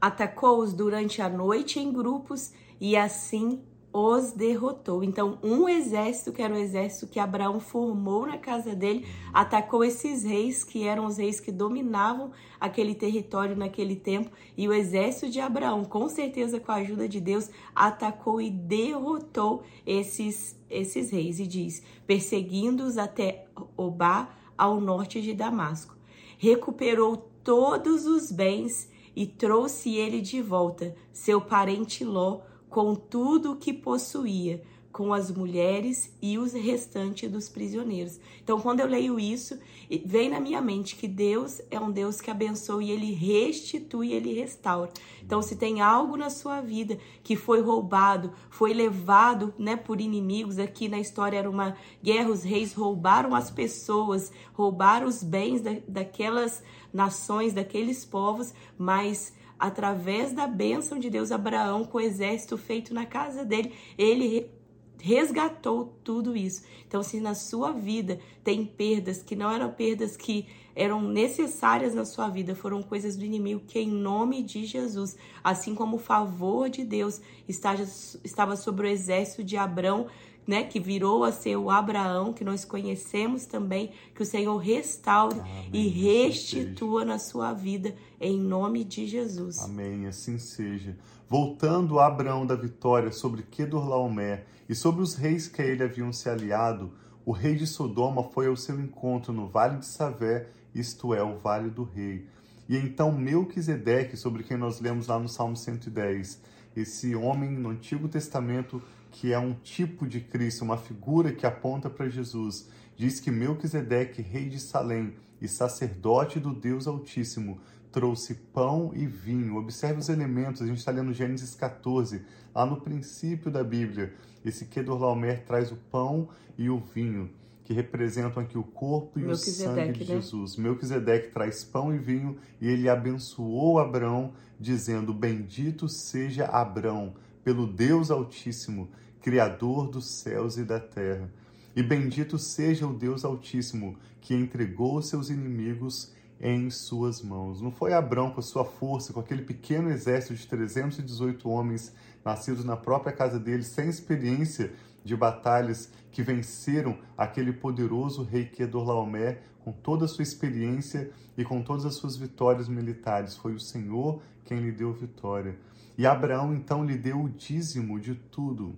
Atacou-os 0.00 0.72
durante 0.72 1.20
a 1.20 1.28
noite 1.28 1.78
em 1.78 1.92
grupos 1.92 2.52
e 2.80 2.96
assim 2.96 3.62
os 3.92 4.32
derrotou. 4.32 5.02
Então, 5.02 5.38
um 5.42 5.68
exército, 5.68 6.32
que 6.32 6.42
era 6.42 6.54
o 6.54 6.58
exército 6.58 7.06
que 7.06 7.18
Abraão 7.18 7.58
formou 7.58 8.26
na 8.26 8.38
casa 8.38 8.74
dele, 8.74 9.06
atacou 9.32 9.84
esses 9.84 10.22
reis, 10.22 10.62
que 10.62 10.84
eram 10.84 11.06
os 11.06 11.16
reis 11.16 11.40
que 11.40 11.50
dominavam 11.50 12.30
aquele 12.60 12.94
território 12.94 13.56
naquele 13.56 13.96
tempo, 13.96 14.30
e 14.56 14.68
o 14.68 14.72
exército 14.72 15.30
de 15.30 15.40
Abraão, 15.40 15.84
com 15.84 16.08
certeza 16.08 16.60
com 16.60 16.70
a 16.70 16.76
ajuda 16.76 17.08
de 17.08 17.20
Deus, 17.20 17.50
atacou 17.74 18.40
e 18.40 18.50
derrotou 18.50 19.62
esses, 19.86 20.56
esses 20.68 21.10
reis. 21.10 21.40
E 21.40 21.46
diz: 21.46 21.82
perseguindo-os 22.06 22.96
até 22.96 23.46
Obá, 23.76 24.30
ao 24.56 24.80
norte 24.80 25.22
de 25.22 25.32
Damasco. 25.32 25.96
Recuperou 26.38 27.16
todos 27.42 28.06
os 28.06 28.30
bens 28.30 28.90
e 29.16 29.26
trouxe 29.26 29.96
ele 29.96 30.20
de 30.20 30.40
volta, 30.40 30.94
seu 31.12 31.40
parente 31.40 32.04
Ló 32.04 32.42
com 32.70 32.94
tudo 32.94 33.52
o 33.52 33.56
que 33.56 33.72
possuía, 33.72 34.62
com 34.92 35.12
as 35.12 35.30
mulheres 35.30 36.12
e 36.20 36.36
os 36.36 36.52
restantes 36.52 37.30
dos 37.30 37.48
prisioneiros. 37.48 38.18
Então, 38.42 38.60
quando 38.60 38.80
eu 38.80 38.86
leio 38.86 39.20
isso, 39.20 39.58
vem 40.04 40.28
na 40.28 40.40
minha 40.40 40.60
mente 40.60 40.96
que 40.96 41.06
Deus 41.06 41.60
é 41.70 41.78
um 41.78 41.90
Deus 41.90 42.20
que 42.20 42.30
abençoa 42.30 42.82
e 42.82 42.90
ele 42.90 43.12
restitui, 43.12 44.12
ele 44.12 44.34
restaura. 44.34 44.90
Então, 45.22 45.40
se 45.42 45.54
tem 45.54 45.80
algo 45.80 46.16
na 46.16 46.28
sua 46.28 46.60
vida 46.60 46.98
que 47.22 47.36
foi 47.36 47.60
roubado, 47.60 48.32
foi 48.50 48.72
levado, 48.72 49.54
né, 49.56 49.76
por 49.76 50.00
inimigos, 50.00 50.58
aqui 50.58 50.88
na 50.88 50.98
história 50.98 51.38
era 51.38 51.50
uma 51.50 51.76
guerra, 52.02 52.30
os 52.30 52.42
reis 52.42 52.72
roubaram 52.72 53.34
as 53.34 53.50
pessoas, 53.50 54.32
roubaram 54.52 55.06
os 55.06 55.22
bens 55.22 55.60
da, 55.60 55.76
daquelas 55.86 56.62
nações, 56.92 57.52
daqueles 57.52 58.04
povos, 58.04 58.52
mas 58.76 59.32
através 59.60 60.32
da 60.32 60.46
bênção 60.46 60.98
de 60.98 61.10
Deus, 61.10 61.30
Abraão, 61.30 61.84
com 61.84 61.98
o 61.98 62.00
exército 62.00 62.56
feito 62.56 62.94
na 62.94 63.04
casa 63.04 63.44
dele, 63.44 63.72
ele 63.98 64.50
resgatou 64.98 65.98
tudo 66.04 66.36
isso. 66.36 66.62
Então, 66.86 67.02
se 67.02 67.20
na 67.20 67.34
sua 67.34 67.72
vida 67.72 68.18
tem 68.42 68.64
perdas 68.64 69.22
que 69.22 69.36
não 69.36 69.50
eram 69.50 69.70
perdas 69.70 70.16
que 70.16 70.46
eram 70.74 71.02
necessárias 71.02 71.94
na 71.94 72.04
sua 72.04 72.28
vida, 72.28 72.54
foram 72.54 72.82
coisas 72.82 73.16
do 73.16 73.24
inimigo, 73.24 73.62
que 73.66 73.78
em 73.78 73.90
nome 73.90 74.42
de 74.42 74.64
Jesus, 74.64 75.16
assim 75.42 75.74
como 75.74 75.96
o 75.96 76.00
favor 76.00 76.68
de 76.70 76.84
Deus 76.84 77.20
estava 77.48 78.56
sobre 78.56 78.86
o 78.86 78.90
exército 78.90 79.42
de 79.42 79.56
Abraão, 79.56 80.06
né, 80.50 80.64
que 80.64 80.80
virou 80.80 81.22
a 81.22 81.30
ser 81.30 81.54
o 81.54 81.70
Abraão, 81.70 82.32
que 82.32 82.42
nós 82.42 82.64
conhecemos 82.64 83.46
também, 83.46 83.92
que 84.12 84.20
o 84.20 84.26
Senhor 84.26 84.56
restaure 84.56 85.38
Amém. 85.38 85.70
e 85.72 85.86
restitua 85.86 87.04
na 87.04 87.20
sua 87.20 87.52
vida, 87.52 87.94
em 88.20 88.36
nome 88.36 88.82
de 88.82 89.06
Jesus. 89.06 89.60
Amém, 89.60 90.08
assim 90.08 90.40
seja. 90.40 90.98
Voltando 91.28 92.00
a 92.00 92.08
Abraão 92.08 92.44
da 92.44 92.56
vitória 92.56 93.12
sobre 93.12 93.44
Kedorlaomer 93.44 94.44
e 94.68 94.74
sobre 94.74 95.02
os 95.02 95.14
reis 95.14 95.46
que 95.46 95.62
a 95.62 95.64
ele 95.64 95.84
haviam 95.84 96.12
se 96.12 96.28
aliado, 96.28 96.90
o 97.24 97.30
rei 97.30 97.54
de 97.54 97.64
Sodoma 97.64 98.24
foi 98.24 98.48
ao 98.48 98.56
seu 98.56 98.80
encontro 98.80 99.32
no 99.32 99.46
vale 99.46 99.78
de 99.78 99.86
Savé, 99.86 100.48
isto 100.74 101.14
é, 101.14 101.22
o 101.22 101.38
vale 101.38 101.70
do 101.70 101.84
rei. 101.84 102.26
E 102.68 102.76
então 102.76 103.12
Melquisedeque, 103.12 104.16
sobre 104.16 104.42
quem 104.42 104.56
nós 104.56 104.80
lemos 104.80 105.06
lá 105.06 105.16
no 105.16 105.28
Salmo 105.28 105.56
110, 105.56 106.40
esse 106.76 107.14
homem 107.14 107.50
no 107.50 107.70
Antigo 107.70 108.08
Testamento 108.08 108.82
que 109.10 109.32
é 109.32 109.38
um 109.38 109.54
tipo 109.54 110.06
de 110.06 110.20
Cristo, 110.20 110.64
uma 110.64 110.76
figura 110.76 111.32
que 111.32 111.46
aponta 111.46 111.90
para 111.90 112.08
Jesus. 112.08 112.68
Diz 112.96 113.18
que 113.18 113.30
Melquisedeque, 113.30 114.22
rei 114.22 114.48
de 114.48 114.60
Salém 114.60 115.14
e 115.40 115.48
sacerdote 115.48 116.38
do 116.38 116.54
Deus 116.54 116.86
Altíssimo, 116.86 117.60
trouxe 117.90 118.34
pão 118.34 118.92
e 118.94 119.06
vinho. 119.06 119.56
Observe 119.56 119.98
os 119.98 120.08
elementos, 120.08 120.62
a 120.62 120.66
gente 120.66 120.78
está 120.78 120.92
lendo 120.92 121.12
Gênesis 121.12 121.54
14, 121.54 122.22
lá 122.54 122.64
no 122.64 122.80
princípio 122.80 123.50
da 123.50 123.64
Bíblia. 123.64 124.14
Esse 124.44 124.66
Kedorlaomer 124.66 125.44
traz 125.44 125.72
o 125.72 125.76
pão 125.76 126.28
e 126.56 126.70
o 126.70 126.78
vinho, 126.78 127.30
que 127.70 127.74
representam 127.74 128.42
aqui 128.42 128.58
o 128.58 128.64
corpo 128.64 129.20
e 129.20 129.24
o 129.24 129.36
sangue 129.36 129.92
de 129.92 130.00
né? 130.00 130.16
Jesus. 130.16 130.56
Melquisedeque 130.56 131.30
traz 131.30 131.62
pão 131.62 131.94
e 131.94 131.98
vinho 131.98 132.36
e 132.60 132.66
ele 132.66 132.88
abençoou 132.88 133.78
Abraão, 133.78 134.32
dizendo: 134.58 135.14
Bendito 135.14 135.88
seja 135.88 136.46
Abraão 136.46 137.14
pelo 137.44 137.68
Deus 137.68 138.10
Altíssimo, 138.10 138.90
Criador 139.22 139.88
dos 139.88 140.10
céus 140.10 140.56
e 140.56 140.64
da 140.64 140.80
terra. 140.80 141.30
E 141.76 141.80
bendito 141.80 142.38
seja 142.38 142.88
o 142.88 142.92
Deus 142.92 143.24
Altíssimo, 143.24 143.96
que 144.20 144.34
entregou 144.34 145.00
seus 145.00 145.30
inimigos 145.30 146.12
em 146.40 146.70
suas 146.70 147.22
mãos. 147.22 147.62
Não 147.62 147.70
foi 147.70 147.92
Abrão 147.92 148.30
com 148.30 148.40
a 148.40 148.42
sua 148.42 148.64
força, 148.64 149.12
com 149.12 149.20
aquele 149.20 149.42
pequeno 149.42 149.90
exército 149.90 150.34
de 150.34 150.44
318 150.48 151.48
homens 151.48 151.92
nascidos 152.24 152.64
na 152.64 152.76
própria 152.76 153.12
casa 153.12 153.38
dele, 153.38 153.62
sem 153.62 153.88
experiência 153.88 154.72
de 155.04 155.16
batalhas, 155.16 155.92
que 156.10 156.22
venceram 156.22 156.98
aquele 157.16 157.52
poderoso 157.52 158.22
rei 158.22 158.44
Kedorlaomer 158.44 159.42
com 159.64 159.72
toda 159.72 160.04
a 160.04 160.08
sua 160.08 160.22
experiência 160.22 161.10
e 161.36 161.44
com 161.44 161.62
todas 161.62 161.84
as 161.84 161.94
suas 161.94 162.16
vitórias 162.16 162.68
militares. 162.68 163.36
Foi 163.36 163.54
o 163.54 163.60
Senhor 163.60 164.20
quem 164.44 164.58
lhe 164.58 164.72
deu 164.72 164.92
vitória. 164.92 165.58
E 165.96 166.06
Abraão 166.06 166.54
então 166.54 166.84
lhe 166.84 166.96
deu 166.96 167.20
o 167.20 167.28
dízimo 167.28 168.00
de 168.00 168.14
tudo. 168.14 168.76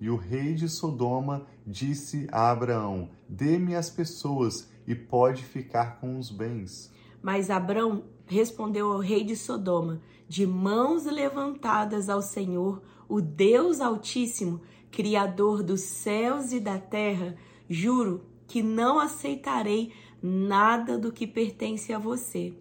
E 0.00 0.08
o 0.08 0.16
rei 0.16 0.54
de 0.54 0.68
Sodoma 0.68 1.46
disse 1.66 2.26
a 2.32 2.50
Abraão: 2.50 3.10
Dê-me 3.28 3.74
as 3.74 3.90
pessoas 3.90 4.70
e 4.86 4.94
pode 4.94 5.44
ficar 5.44 6.00
com 6.00 6.18
os 6.18 6.30
bens. 6.30 6.90
Mas 7.22 7.50
Abraão 7.50 8.04
respondeu 8.26 8.92
ao 8.92 9.00
rei 9.00 9.24
de 9.24 9.36
Sodoma: 9.36 10.00
De 10.26 10.46
mãos 10.46 11.04
levantadas 11.04 12.08
ao 12.08 12.22
Senhor, 12.22 12.82
o 13.10 13.20
Deus 13.20 13.80
Altíssimo, 13.80 14.62
Criador 14.88 15.64
dos 15.64 15.80
céus 15.80 16.52
e 16.52 16.60
da 16.60 16.78
terra, 16.78 17.36
juro 17.68 18.24
que 18.46 18.62
não 18.62 19.00
aceitarei 19.00 19.92
nada 20.22 20.96
do 20.96 21.12
que 21.12 21.26
pertence 21.26 21.92
a 21.92 21.98
você, 21.98 22.54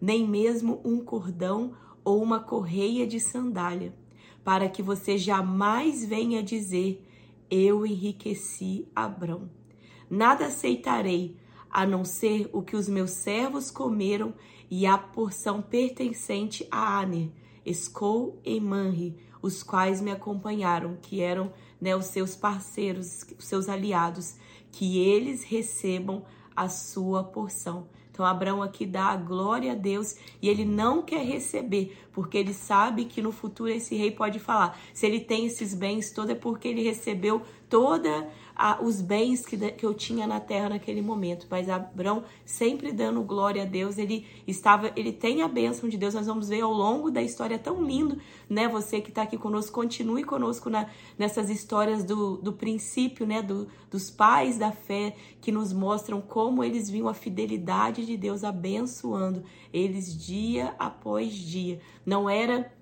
nem 0.00 0.26
mesmo 0.26 0.80
um 0.84 1.00
cordão 1.00 1.74
ou 2.04 2.22
uma 2.22 2.38
correia 2.38 3.04
de 3.04 3.18
sandália, 3.18 3.92
para 4.44 4.68
que 4.68 4.80
você 4.80 5.18
jamais 5.18 6.04
venha 6.04 6.40
dizer: 6.40 7.04
Eu 7.50 7.84
enriqueci 7.84 8.86
Abrão. 8.94 9.50
Nada 10.08 10.46
aceitarei, 10.46 11.36
a 11.68 11.84
não 11.84 12.04
ser 12.04 12.48
o 12.52 12.62
que 12.62 12.76
os 12.76 12.88
meus 12.88 13.10
servos 13.10 13.72
comeram 13.72 14.32
e 14.70 14.86
a 14.86 14.96
porção 14.96 15.60
pertencente 15.60 16.64
a 16.70 17.00
Aner, 17.00 17.28
Escol 17.64 18.40
e 18.44 18.60
Manri, 18.60 19.25
os 19.46 19.62
quais 19.62 20.00
me 20.00 20.10
acompanharam, 20.10 20.96
que 21.00 21.20
eram 21.20 21.52
né, 21.80 21.94
os 21.94 22.06
seus 22.06 22.34
parceiros, 22.34 23.24
os 23.38 23.46
seus 23.46 23.68
aliados, 23.68 24.34
que 24.72 24.98
eles 24.98 25.44
recebam 25.44 26.24
a 26.54 26.68
sua 26.68 27.22
porção. 27.22 27.88
Então 28.10 28.24
Abraão 28.24 28.62
aqui 28.62 28.86
dá 28.86 29.08
a 29.08 29.16
glória 29.16 29.72
a 29.72 29.74
Deus 29.74 30.16
e 30.40 30.48
ele 30.48 30.64
não 30.64 31.02
quer 31.02 31.22
receber, 31.22 31.94
porque 32.12 32.38
ele 32.38 32.54
sabe 32.54 33.04
que 33.04 33.20
no 33.20 33.30
futuro 33.30 33.70
esse 33.70 33.94
rei 33.94 34.10
pode 34.10 34.38
falar: 34.38 34.78
se 34.94 35.04
ele 35.04 35.20
tem 35.20 35.44
esses 35.44 35.74
bens 35.74 36.10
todo 36.10 36.32
é 36.32 36.34
porque 36.34 36.66
ele 36.66 36.82
recebeu 36.82 37.42
toda 37.68 38.28
a, 38.56 38.82
os 38.82 39.02
bens 39.02 39.44
que, 39.44 39.56
que 39.72 39.84
eu 39.84 39.92
tinha 39.92 40.26
na 40.26 40.40
terra 40.40 40.70
naquele 40.70 41.02
momento. 41.02 41.46
Mas 41.50 41.68
Abraão 41.68 42.24
sempre 42.44 42.90
dando 42.90 43.22
glória 43.22 43.62
a 43.62 43.66
Deus, 43.66 43.98
ele 43.98 44.26
estava, 44.46 44.90
ele 44.96 45.12
tem 45.12 45.42
a 45.42 45.48
bênção 45.48 45.88
de 45.88 45.98
Deus. 45.98 46.14
Nós 46.14 46.26
vamos 46.26 46.48
ver 46.48 46.62
ao 46.62 46.72
longo 46.72 47.10
da 47.10 47.22
história 47.22 47.58
tão 47.58 47.84
lindo, 47.84 48.18
né? 48.48 48.66
Você 48.66 49.00
que 49.00 49.10
está 49.10 49.22
aqui 49.22 49.36
conosco, 49.36 49.72
continue 49.72 50.24
conosco 50.24 50.70
na, 50.70 50.88
nessas 51.18 51.50
histórias 51.50 52.02
do, 52.02 52.38
do 52.38 52.52
princípio, 52.52 53.26
né? 53.26 53.42
Do, 53.42 53.68
dos 53.90 54.10
pais 54.10 54.56
da 54.56 54.72
fé 54.72 55.14
que 55.40 55.52
nos 55.52 55.72
mostram 55.72 56.20
como 56.20 56.64
eles 56.64 56.88
viam 56.88 57.08
a 57.08 57.14
fidelidade 57.14 58.06
de 58.06 58.16
Deus 58.16 58.42
abençoando 58.42 59.44
eles 59.72 60.16
dia 60.16 60.74
após 60.78 61.32
dia. 61.34 61.78
Não 62.04 62.30
era 62.30 62.72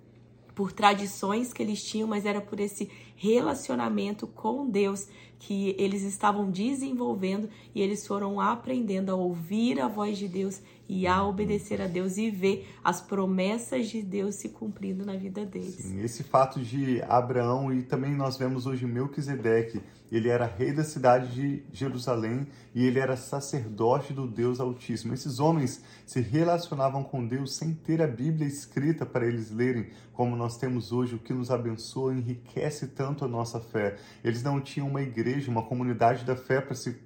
por 0.55 0.73
tradições 0.73 1.53
que 1.53 1.63
eles 1.63 1.83
tinham, 1.83 2.09
mas 2.09 2.25
era 2.25 2.41
por 2.41 2.61
esse 2.61 2.91
relacionamento 3.17 4.27
com 4.27 4.69
Deus 4.69 5.09
que 5.39 5.75
eles 5.79 6.03
estavam 6.03 6.51
desenvolvendo 6.51 7.51
e 7.75 7.83
eles 7.83 8.07
foram 8.07 8.41
aprendendo 8.41 9.11
a 9.11 9.15
ouvir 9.15 9.81
a 9.81 9.89
voz 9.89 10.17
de 10.17 10.27
Deus 10.27 10.63
e 10.89 11.07
a 11.07 11.23
obedecer 11.23 11.83
a 11.83 11.87
Deus 11.87 12.17
e 12.17 12.31
ver 12.31 12.69
as 12.83 13.01
promessas 13.01 13.89
de 13.89 14.03
Deus 14.03 14.37
se 14.37 14.51
cumprindo 14.51 15.05
na 15.05 15.17
vida 15.17 15.45
deles. 15.45 15.75
Sim, 15.77 16.03
esse 16.03 16.23
fato 16.23 16.61
de 16.61 17.03
Abraão 17.03 17.73
e 17.73 17.83
também 17.83 18.15
nós 18.15 18.37
vemos 18.37 18.67
hoje 18.67 18.87
Melquisedeque, 18.87 19.83
ele 20.11 20.29
era 20.29 20.47
rei 20.47 20.73
da 20.73 20.85
cidade 20.85 21.35
de 21.35 21.65
Jerusalém 21.73 22.47
e 22.75 22.85
ele 22.85 22.99
era 22.99 23.17
sacerdote 23.17 24.13
do 24.13 24.27
Deus 24.27 24.61
Altíssimo. 24.61 25.15
Esses 25.15 25.41
homens 25.41 25.83
se 26.07 26.21
relacionavam 26.21 27.03
com 27.03 27.27
Deus 27.27 27.57
sem 27.57 27.75
ter 27.75 28.03
a 28.03 28.07
Bíblia 28.07 28.47
escrita 28.47 29.07
para 29.07 29.27
eles 29.27 29.51
lerem, 29.51 29.91
como 30.13 30.37
nós 30.37 30.57
temos 30.57 30.93
hoje, 30.93 31.15
o 31.15 31.19
que 31.19 31.33
nos 31.33 31.51
abençoa, 31.51 32.15
enriquece 32.15 32.89
tanto 32.89 33.25
a 33.25 33.29
nossa 33.29 33.59
fé. 33.59 33.97
Eles 34.23 34.43
não 34.43 34.61
tinham 34.61 34.89
uma 34.89 35.03
igreja, 35.03 35.51
uma 35.51 35.63
comunidade 35.63 36.25
da 36.25 36.37
fé 36.37 36.61
para 36.61 36.75
se 36.75 36.97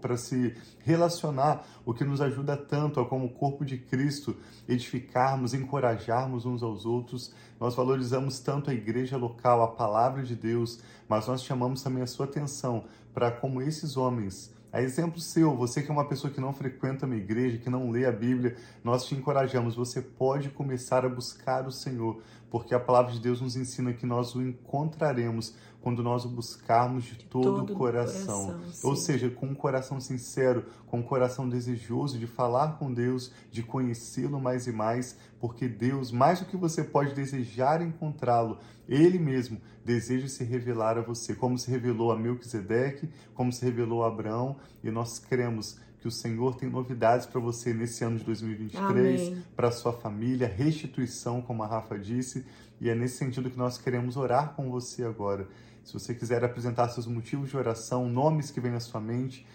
para 0.00 0.16
se 0.16 0.54
relacionar, 0.80 1.66
o 1.84 1.94
que 1.94 2.04
nos 2.04 2.20
ajuda 2.20 2.56
tanto 2.56 3.00
a 3.00 3.06
como 3.06 3.30
corpo 3.30 3.64
de 3.64 3.78
Cristo 3.78 4.36
edificarmos, 4.68 5.54
encorajarmos 5.54 6.44
uns 6.44 6.62
aos 6.62 6.84
outros. 6.84 7.34
Nós 7.58 7.74
valorizamos 7.74 8.40
tanto 8.40 8.70
a 8.70 8.74
igreja 8.74 9.16
local, 9.16 9.62
a 9.62 9.68
palavra 9.68 10.22
de 10.22 10.36
Deus, 10.36 10.80
mas 11.08 11.26
nós 11.26 11.42
chamamos 11.42 11.82
também 11.82 12.02
a 12.02 12.06
sua 12.06 12.26
atenção 12.26 12.84
para 13.12 13.30
como 13.30 13.62
esses 13.62 13.96
homens 13.96 14.52
a 14.72 14.80
exemplo 14.80 15.18
seu, 15.20 15.56
você 15.56 15.82
que 15.82 15.90
é 15.90 15.92
uma 15.92 16.06
pessoa 16.06 16.32
que 16.32 16.40
não 16.40 16.52
frequenta 16.52 17.04
uma 17.04 17.16
igreja, 17.16 17.58
que 17.58 17.68
não 17.68 17.90
lê 17.90 18.06
a 18.06 18.12
Bíblia, 18.12 18.56
nós 18.84 19.04
te 19.04 19.16
encorajamos. 19.16 19.74
Você 19.74 20.00
pode 20.00 20.48
começar 20.50 21.04
a 21.04 21.08
buscar 21.08 21.66
o 21.66 21.72
Senhor, 21.72 22.22
porque 22.50 22.74
a 22.74 22.80
palavra 22.80 23.12
de 23.12 23.20
Deus 23.20 23.40
nos 23.40 23.56
ensina 23.56 23.92
que 23.92 24.04
nós 24.04 24.34
o 24.34 24.42
encontraremos 24.42 25.54
quando 25.80 26.02
nós 26.02 26.24
o 26.24 26.28
buscarmos 26.28 27.04
de, 27.04 27.16
de 27.16 27.24
todo, 27.24 27.44
todo, 27.44 27.72
o 27.72 27.76
coração. 27.76 28.46
coração 28.46 28.90
Ou 28.90 28.96
seja, 28.96 29.30
com 29.30 29.46
um 29.46 29.54
coração 29.54 30.00
sincero, 30.00 30.66
com 30.86 30.98
um 30.98 31.02
coração 31.02 31.48
desejoso 31.48 32.18
de 32.18 32.26
falar 32.26 32.78
com 32.78 32.92
Deus, 32.92 33.32
de 33.50 33.62
conhecê-lo 33.62 34.40
mais 34.40 34.66
e 34.66 34.72
mais, 34.72 35.16
porque 35.38 35.68
Deus, 35.68 36.10
mais 36.10 36.40
do 36.40 36.46
que 36.46 36.56
você 36.56 36.84
pode 36.84 37.14
desejar 37.14 37.80
encontrá-lo, 37.80 38.58
Ele 38.88 39.18
mesmo 39.18 39.58
deseja 39.84 40.28
se 40.28 40.44
revelar 40.44 40.98
a 40.98 41.02
você, 41.02 41.34
como 41.34 41.56
se 41.56 41.70
revelou 41.70 42.12
a 42.12 42.16
Melquisedeque, 42.16 43.08
como 43.34 43.52
se 43.52 43.64
revelou 43.64 44.04
a 44.04 44.08
Abraão, 44.08 44.56
e 44.84 44.90
nós 44.90 45.18
cremos 45.18 45.78
que 46.00 46.08
o 46.08 46.10
Senhor 46.10 46.54
tem 46.56 46.68
novidades 46.68 47.26
para 47.26 47.40
você 47.40 47.74
nesse 47.74 48.02
ano 48.02 48.18
de 48.18 48.24
2023, 48.24 49.38
para 49.54 49.70
sua 49.70 49.92
família, 49.92 50.48
restituição, 50.48 51.42
como 51.42 51.62
a 51.62 51.66
Rafa 51.66 51.98
disse, 51.98 52.44
e 52.80 52.88
é 52.88 52.94
nesse 52.94 53.18
sentido 53.18 53.50
que 53.50 53.58
nós 53.58 53.76
queremos 53.76 54.16
orar 54.16 54.54
com 54.54 54.70
você 54.70 55.04
agora. 55.04 55.46
Se 55.84 55.92
você 55.92 56.14
quiser 56.14 56.42
apresentar 56.42 56.88
seus 56.88 57.06
motivos 57.06 57.50
de 57.50 57.56
oração, 57.56 58.08
nomes 58.08 58.50
que 58.50 58.60
vêm 58.60 58.74
à 58.74 58.80
sua 58.80 59.00
mente, 59.00 59.46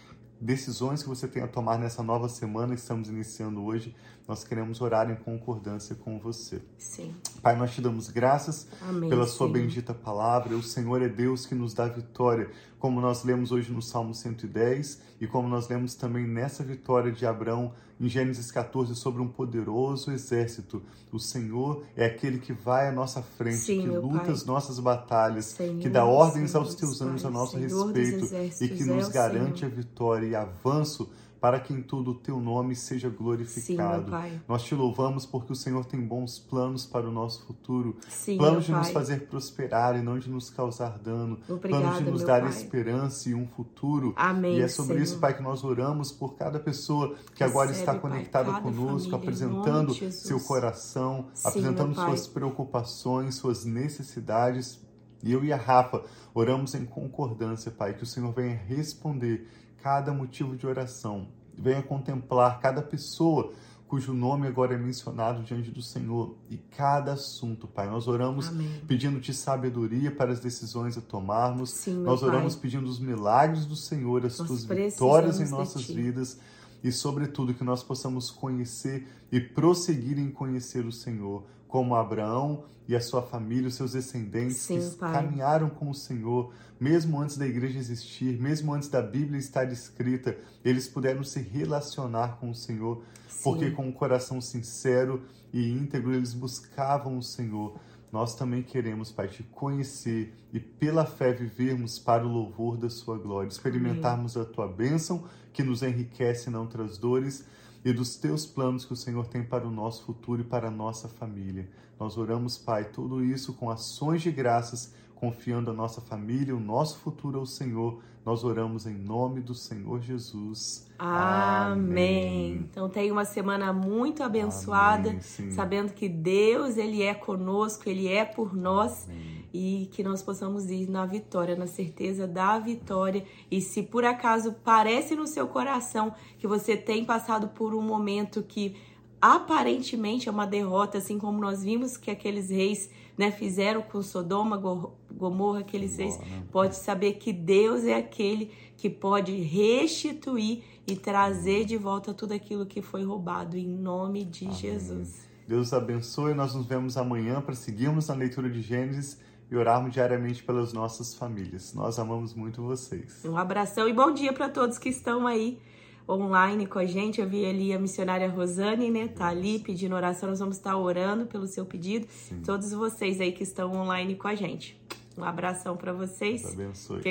decisões 0.46 1.02
que 1.02 1.10
você 1.10 1.28
tem 1.28 1.42
a 1.42 1.48
tomar 1.48 1.78
nessa 1.80 2.04
nova 2.04 2.30
semana 2.30 2.76
que 2.76 2.80
estamos 2.80 3.10
iniciando 3.10 3.64
hoje, 3.64 3.96
nós 4.28 4.44
queremos 4.44 4.80
orar 4.80 5.10
em 5.10 5.16
concordância 5.16 5.96
com 5.96 6.20
você. 6.20 6.62
Sim. 6.78 7.16
Pai, 7.42 7.56
nós 7.56 7.74
te 7.74 7.82
damos 7.82 8.10
graças 8.10 8.68
Amém, 8.82 9.10
pela 9.10 9.26
sua 9.26 9.48
bendita 9.48 9.94
palavra. 9.94 10.56
O 10.56 10.64
Senhor 10.64 11.02
é 11.02 11.10
Deus 11.10 11.46
que 11.46 11.56
nos 11.56 11.74
dá 11.74 11.88
vitória, 11.88 12.50
como 12.80 13.02
nós 13.02 13.24
lemos 13.24 13.52
hoje 13.52 13.72
no 13.72 13.82
Salmo 13.82 14.14
110 14.14 15.02
e 15.20 15.28
como 15.28 15.48
nós 15.48 15.68
lemos 15.68 15.96
também 15.96 16.28
nessa 16.28 16.64
vitória 16.64 17.12
de 17.12 17.26
Abraão 17.26 17.74
em 18.00 18.08
Gênesis 18.10 18.52
14 18.52 18.96
sobre 18.96 19.22
um 19.22 19.28
poderoso 19.28 20.12
exército. 20.12 20.82
O 21.12 21.20
Senhor 21.20 21.84
é 21.96 22.06
aquele 22.06 22.40
que 22.40 22.52
vai 22.52 22.90
à 22.90 22.92
nossa 22.92 23.22
frente, 23.22 23.58
Sim, 23.58 23.82
que 23.82 23.88
luta 23.88 24.26
pai. 24.26 24.32
as 24.32 24.46
nossas 24.46 24.80
batalhas, 24.80 25.46
Senhor, 25.46 25.80
que 25.80 25.88
dá 25.88 26.06
ordens 26.06 26.52
Senhor, 26.52 26.64
aos 26.64 26.76
teus 26.76 27.02
anjos 27.02 27.26
a 27.26 27.30
nosso 27.30 27.54
Senhor 27.54 27.92
respeito 27.94 28.64
e 28.64 28.68
que 28.68 28.84
nos 28.84 29.10
é 29.10 29.14
garante 29.14 29.64
a 29.64 29.70
vitória 29.70 30.28
e 30.28 30.36
avanço 30.36 31.10
para 31.46 31.60
que 31.60 31.72
em 31.72 31.80
tudo 31.80 32.10
o 32.10 32.16
teu 32.16 32.40
nome 32.40 32.76
seja 32.76 33.08
glorificado. 33.08 34.10
Sim, 34.10 34.42
Nós 34.48 34.64
te 34.64 34.74
louvamos 34.74 35.28
porque 35.28 35.54
o 35.54 35.56
Senhor 35.56 35.86
tem 35.86 36.02
bons 36.02 36.40
planos 36.40 36.88
para 36.88 37.08
o 37.08 37.12
nosso 37.12 37.46
futuro, 37.46 37.98
Sim, 38.10 38.40
planos 38.40 38.66
de 38.66 38.72
nos 38.72 38.90
fazer 38.90 39.28
prosperar 39.28 39.96
e 39.96 40.02
não 40.02 40.18
de 40.18 40.28
nos 40.28 40.50
causar 40.50 40.98
dano, 40.98 41.38
Obrigada, 41.48 41.84
planos 41.84 42.00
de 42.04 42.10
nos 42.10 42.24
dar 42.24 42.42
pai. 42.42 42.50
esperança 42.50 43.30
e 43.30 43.36
um 43.36 43.46
futuro. 43.46 44.12
Amém, 44.18 44.58
e 44.58 44.62
é 44.62 44.68
sobre 44.68 44.96
Senhor. 44.96 45.04
isso, 45.04 45.20
Pai, 45.20 45.38
que 45.38 45.44
nós 45.44 45.64
oramos 45.64 46.12
por 46.12 46.34
cada 46.34 46.60
pessoa 46.60 47.14
que 47.36 47.44
agora 47.44 47.70
está 47.70 47.92
pai, 47.92 48.02
conectada 48.02 48.50
cada 48.50 48.62
conosco, 48.64 49.12
família, 49.12 49.16
apresentando 49.16 49.94
seu 50.12 50.40
coração, 50.40 51.28
Sim, 51.36 51.48
apresentando 51.48 51.94
pai. 51.94 52.08
suas 52.08 52.26
preocupações, 52.26 53.36
suas 53.36 53.64
necessidades. 53.66 54.84
E 55.24 55.32
eu 55.32 55.44
e 55.46 55.54
a 55.54 55.58
Rafa 55.58 56.04
oramos 56.34 56.74
em 56.74 56.86
concordância, 56.86 57.72
Pai, 57.72 57.94
que 57.96 58.04
o 58.04 58.06
Senhor 58.06 58.32
venha 58.32 58.56
responder 58.68 59.48
cada 59.86 60.12
motivo 60.12 60.56
de 60.56 60.66
oração, 60.66 61.28
venha 61.56 61.84
contemplar 61.84 62.60
cada 62.60 62.82
pessoa 62.82 63.54
cujo 63.88 64.14
nome 64.14 64.48
agora 64.48 64.74
é 64.74 64.78
mencionado 64.80 65.44
diante 65.44 65.70
do 65.70 65.80
Senhor 65.80 66.36
e 66.50 66.58
cada 66.58 67.14
assunto, 67.14 67.68
Pai. 67.68 67.88
Nós 67.88 68.08
oramos 68.08 68.48
Amém. 68.48 68.82
pedindo-te 68.88 69.32
sabedoria 69.32 70.10
para 70.10 70.32
as 70.32 70.40
decisões 70.40 70.98
a 70.98 71.02
tomarmos. 71.02 71.70
Sim, 71.70 72.02
Nós 72.02 72.24
oramos 72.24 72.56
Pai. 72.56 72.64
pedindo 72.64 72.90
os 72.90 72.98
milagres 72.98 73.68
do 73.68 73.76
Senhor, 73.76 74.26
as 74.26 74.40
Nós 74.40 74.48
tuas 74.48 74.66
vitórias 74.66 75.40
em 75.40 75.48
nossas 75.50 75.86
vidas 75.86 76.40
e, 76.84 76.92
sobretudo, 76.92 77.54
que 77.54 77.64
nós 77.64 77.84
possamos 77.84 78.32
conhecer 78.32 79.08
e 79.32 79.40
prosseguir 79.40 80.18
em 80.18 80.32
conhecer 80.32 80.84
o 80.84 80.92
Senhor, 80.92 81.44
como 81.76 81.94
Abraão 81.94 82.64
e 82.88 82.96
a 82.96 83.02
sua 83.02 83.22
família, 83.22 83.68
os 83.68 83.76
seus 83.76 83.92
descendentes 83.92 84.60
Sim, 84.60 84.80
que 84.80 84.96
Pai. 84.96 85.12
caminharam 85.12 85.70
com 85.70 85.90
o 85.90 85.94
Senhor, 85.94 86.54
mesmo 86.80 87.20
antes 87.20 87.38
da 87.38 87.46
igreja 87.46 87.78
existir, 87.78 88.40
mesmo 88.40 88.74
antes 88.74 88.88
da 88.88 89.02
Bíblia 89.02 89.38
estar 89.38 89.70
escrita, 89.70 90.38
eles 90.64 90.88
puderam 90.88 91.22
se 91.22 91.42
relacionar 91.42 92.38
com 92.40 92.50
o 92.50 92.56
Senhor, 92.56 93.04
porque 93.44 93.72
com 93.72 93.86
um 93.86 93.92
coração 93.92 94.40
sincero 94.40 95.24
e 95.52 95.70
íntegro 95.70 96.14
eles 96.14 96.34
buscavam 96.34 97.18
o 97.18 97.22
Senhor. 97.22 97.78
Nós 98.10 98.36
também 98.36 98.64
queremos, 98.64 99.12
Pai, 99.12 99.28
te 99.28 99.44
conhecer 99.44 100.34
e 100.54 100.62
pela 100.62 101.06
fé 101.06 101.34
vivermos 101.34 102.00
para 102.00 102.26
o 102.26 102.32
louvor 102.32 102.78
da 102.78 102.90
sua 102.90 103.18
glória, 103.18 103.50
experimentarmos 103.50 104.38
a 104.38 104.46
tua 104.46 104.66
bênção 104.66 105.26
que 105.52 105.62
nos 105.62 105.84
enriquece 105.84 106.50
e 106.50 106.54
não 106.54 106.68
traz 106.68 106.98
dores 106.98 107.46
e 107.86 107.94
dos 107.94 108.18
teus 108.18 108.48
planos 108.48 108.84
que 108.84 108.94
o 108.94 108.96
Senhor 108.96 109.28
tem 109.28 109.44
para 109.44 109.68
o 109.68 109.70
nosso 109.70 110.04
futuro 110.06 110.42
e 110.42 110.44
para 110.44 110.70
a 110.70 110.72
nossa 110.72 111.08
família. 111.08 111.70
Nós 112.00 112.18
oramos, 112.18 112.58
Pai, 112.58 112.86
tudo 112.86 113.24
isso 113.24 113.54
com 113.54 113.70
ações 113.70 114.24
de 114.24 114.32
graças, 114.32 114.96
confiando 115.14 115.70
a 115.70 115.74
nossa 115.74 116.02
família, 116.02 116.56
o 116.56 116.60
nosso 116.60 116.98
futuro 116.98 117.38
ao 117.38 117.46
Senhor. 117.46 118.02
Nós 118.26 118.44
oramos 118.44 118.88
em 118.88 118.96
nome 118.96 119.40
do 119.40 119.54
Senhor 119.54 120.02
Jesus. 120.02 120.90
Amém. 120.98 122.54
Então 122.72 122.90
tenha 122.90 123.14
uma 123.14 123.24
semana 123.24 123.72
muito 123.72 124.24
abençoada, 124.24 125.10
Amém, 125.10 125.52
sabendo 125.52 125.94
que 125.94 126.10
Deus, 126.10 126.78
ele 126.78 127.04
é 127.04 127.14
conosco, 127.14 127.88
ele 127.88 128.08
é 128.08 128.26
por 128.26 128.56
nós 128.56 129.08
Amém. 129.08 129.45
E 129.58 129.86
que 129.88 130.04
nós 130.04 130.22
possamos 130.22 130.70
ir 130.70 130.90
na 130.90 131.06
vitória, 131.06 131.56
na 131.56 131.66
certeza 131.68 132.28
da 132.28 132.60
vitória. 132.60 133.24
E 133.50 133.62
se 133.62 133.82
por 133.84 134.04
acaso 134.04 134.54
parece 134.64 135.16
no 135.16 135.26
seu 135.26 135.48
coração 135.48 136.14
que 136.38 136.46
você 136.46 136.76
tem 136.76 137.06
passado 137.06 137.48
por 137.50 137.74
um 137.74 137.82
momento 137.82 138.44
que 138.44 138.76
aparentemente 139.22 140.28
é 140.28 140.32
uma 140.32 140.46
derrota, 140.46 140.98
assim 140.98 141.18
como 141.18 141.40
nós 141.40 141.64
vimos 141.64 141.96
que 141.98 142.12
aqueles 142.12 142.50
reis 142.50 142.90
né, 143.18 143.32
fizeram 143.32 143.82
com 143.82 144.02
Sodoma, 144.02 144.58
Go- 144.58 144.94
Gomorra, 145.12 145.60
aqueles 145.60 145.98
reis, 145.98 146.18
né? 146.20 146.44
pode 146.52 146.76
saber 146.76 147.14
que 147.14 147.32
Deus 147.32 147.86
é 147.86 147.96
aquele 147.96 148.52
que 148.76 148.90
pode 148.90 149.32
restituir 149.42 150.64
e 150.86 150.96
trazer 150.96 151.66
de 151.66 151.78
volta 151.78 152.14
tudo 152.14 152.34
aquilo 152.34 152.66
que 152.66 152.82
foi 152.82 153.04
roubado, 153.04 153.58
em 153.58 153.68
nome 153.68 154.26
de 154.26 154.52
Jesus. 154.52 155.26
Deus 155.48 155.72
abençoe. 155.74 156.34
Nós 156.34 156.54
nos 156.54 156.66
vemos 156.66 156.98
amanhã 156.98 157.40
para 157.42 157.56
seguirmos 157.56 158.08
na 158.08 158.16
leitura 158.16 158.50
de 158.50 158.62
Gênesis 158.62 159.18
e 159.50 159.56
orarmos 159.56 159.94
diariamente 159.94 160.44
pelas 160.44 160.74
nossas 160.74 161.14
famílias. 161.14 161.74
Nós 161.74 162.00
amamos 162.00 162.34
muito 162.34 162.62
vocês. 162.62 163.24
Um 163.24 163.38
abração 163.38 163.88
e 163.88 163.94
bom 163.94 164.12
dia 164.12 164.34
para 164.34 164.50
todos 164.50 164.78
que 164.78 164.90
estão 164.90 165.28
aí 165.28 165.60
online 166.08 166.68
com 166.68 166.80
a 166.80 166.86
gente. 166.86 167.22
Eu 167.22 167.28
vi 167.28 167.46
ali 167.46 167.74
a 167.74 167.80
missionária 167.80 168.30
Rosane, 168.30 168.90
né? 168.90 169.08
Tá 169.08 169.28
ali 169.28 169.60
pedindo 169.60 169.96
oração. 169.96 170.30
Nós 170.30 170.40
vamos 170.40 170.58
estar 170.58 170.78
orando 170.78 171.26
pelo 171.26 171.48
seu 171.48 171.66
pedido. 171.66 172.08
Todos 172.46 172.72
vocês 172.72 173.20
aí 173.20 173.32
que 173.32 173.44
estão 173.44 173.72
online 173.74 174.16
com 174.16 174.28
a 174.28 174.36
gente. 174.36 174.80
Um 175.18 175.24
abração 175.24 175.78
para 175.78 175.94
vocês. 175.94 176.42
Deus 176.42 176.54
abençoe. 176.54 177.04